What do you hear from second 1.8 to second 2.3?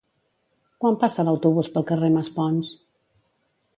carrer